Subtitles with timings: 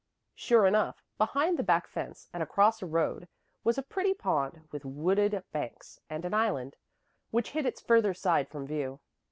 [0.33, 3.27] Sure enough, behind the back fence and across a road
[3.63, 6.75] was a pretty pond, with wooded banks and an island,
[7.29, 8.99] which hid its further side from view.